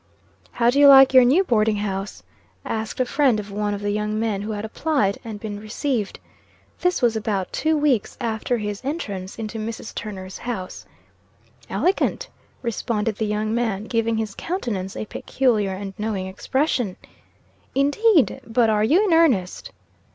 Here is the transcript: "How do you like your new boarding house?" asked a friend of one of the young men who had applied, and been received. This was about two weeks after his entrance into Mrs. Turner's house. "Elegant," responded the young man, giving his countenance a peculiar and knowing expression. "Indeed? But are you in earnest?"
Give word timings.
"How 0.53 0.71
do 0.71 0.79
you 0.79 0.87
like 0.87 1.13
your 1.13 1.23
new 1.23 1.43
boarding 1.43 1.75
house?" 1.75 2.23
asked 2.65 2.99
a 2.99 3.05
friend 3.05 3.39
of 3.39 3.51
one 3.51 3.75
of 3.75 3.81
the 3.81 3.91
young 3.91 4.19
men 4.19 4.41
who 4.41 4.53
had 4.53 4.65
applied, 4.65 5.19
and 5.23 5.39
been 5.39 5.59
received. 5.59 6.19
This 6.79 7.03
was 7.03 7.15
about 7.15 7.53
two 7.53 7.77
weeks 7.77 8.17
after 8.19 8.57
his 8.57 8.81
entrance 8.83 9.37
into 9.37 9.59
Mrs. 9.59 9.93
Turner's 9.93 10.39
house. 10.39 10.87
"Elegant," 11.69 12.29
responded 12.63 13.17
the 13.17 13.27
young 13.27 13.53
man, 13.53 13.83
giving 13.83 14.17
his 14.17 14.33
countenance 14.33 14.95
a 14.95 15.05
peculiar 15.05 15.69
and 15.75 15.93
knowing 15.99 16.25
expression. 16.25 16.97
"Indeed? 17.75 18.41
But 18.43 18.71
are 18.71 18.83
you 18.83 19.03
in 19.07 19.13
earnest?" 19.13 19.71